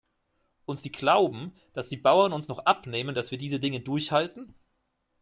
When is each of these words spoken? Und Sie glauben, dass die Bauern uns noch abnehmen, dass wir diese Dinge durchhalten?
Und 0.65 0.79
Sie 0.79 0.91
glauben, 0.91 1.53
dass 1.73 1.89
die 1.89 1.97
Bauern 1.97 2.33
uns 2.33 2.47
noch 2.47 2.65
abnehmen, 2.65 3.13
dass 3.13 3.29
wir 3.29 3.37
diese 3.37 3.59
Dinge 3.59 3.81
durchhalten? 3.81 4.55